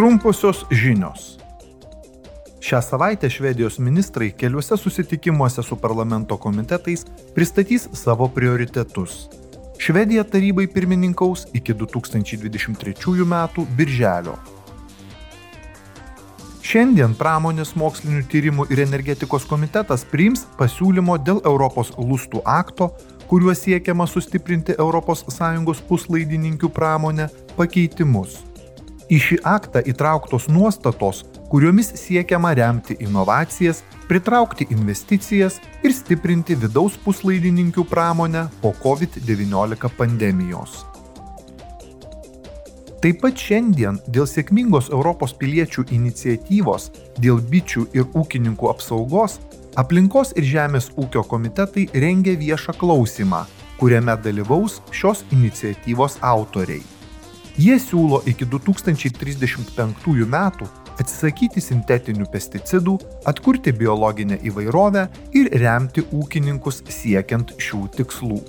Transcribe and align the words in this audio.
Trumposios 0.00 0.64
žinios. 0.70 1.36
Šią 2.60 2.78
savaitę 2.82 3.28
Švedijos 3.30 3.78
ministrai 3.78 4.30
keliuose 4.32 4.76
susitikimuose 4.76 5.62
su 5.62 5.76
parlamento 5.76 6.36
komitetais 6.36 7.04
pristatys 7.34 7.84
savo 7.92 8.28
prioritetus. 8.28 9.28
Švedija 9.78 10.24
tarybai 10.24 10.66
pirmininkaus 10.72 11.44
iki 11.52 11.74
2023 11.74 13.26
m. 13.28 13.66
birželio. 13.76 14.38
Šiandien 16.62 17.12
pramonės 17.12 17.76
mokslinių 17.76 18.24
tyrimų 18.32 18.70
ir 18.72 18.80
energetikos 18.88 19.44
komitetas 19.44 20.08
priims 20.08 20.48
pasiūlymo 20.56 21.20
dėl 21.20 21.44
Europos 21.44 21.92
lustų 21.98 22.40
akto, 22.44 22.94
kuriuo 23.28 23.52
siekiama 23.52 24.08
sustiprinti 24.08 24.72
ES 24.80 25.88
puslaidininkių 25.88 26.68
pramonę 26.68 27.28
pakeitimus. 27.56 28.49
Į 29.10 29.18
šį 29.18 29.36
aktą 29.42 29.80
įtrauktos 29.90 30.44
nuostatos, 30.46 31.24
kuriomis 31.50 31.88
siekiama 31.98 32.52
remti 32.54 32.94
inovacijas, 33.02 33.80
pritraukti 34.06 34.68
investicijas 34.70 35.56
ir 35.82 35.94
stiprinti 35.94 36.54
vidaus 36.54 36.94
puslaidininkių 37.02 37.84
pramonę 37.90 38.44
po 38.62 38.70
COVID-19 38.84 39.90
pandemijos. 39.98 40.84
Taip 43.02 43.18
pat 43.24 43.42
šiandien 43.42 43.98
dėl 44.06 44.28
sėkmingos 44.30 44.92
Europos 44.92 45.34
piliečių 45.42 45.88
iniciatyvos 45.96 46.90
dėl 47.18 47.42
bičių 47.50 47.86
ir 47.96 48.06
ūkininkų 48.14 48.70
apsaugos 48.70 49.40
aplinkos 49.80 50.36
ir 50.36 50.46
žemės 50.46 50.90
ūkio 51.00 51.24
komitetai 51.26 51.88
rengia 52.04 52.36
viešą 52.38 52.76
klausimą, 52.78 53.42
kuriame 53.80 54.14
dalyvaus 54.22 54.78
šios 54.94 55.24
iniciatyvos 55.32 56.20
autoriai. 56.20 56.99
Jie 57.60 57.74
siūlo 57.76 58.22
iki 58.30 58.46
2035 58.48 60.22
metų 60.32 60.68
atsisakyti 61.02 61.60
sintetinių 61.60 62.24
pesticidų, 62.32 62.94
atkurti 63.28 63.74
biologinę 63.76 64.38
įvairovę 64.48 65.02
ir 65.36 65.52
remti 65.60 66.06
ūkininkus 66.08 66.80
siekiant 66.88 67.52
šių 67.60 67.82
tikslų. 67.98 68.40